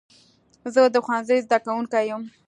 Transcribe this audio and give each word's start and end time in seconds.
زه 0.73 0.81
د 0.93 0.95
ښوونځي 1.05 1.37
زده 1.45 1.57
کوونکی 1.65 2.03
یم. 2.09 2.23